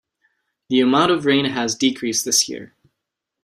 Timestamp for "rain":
1.27-1.45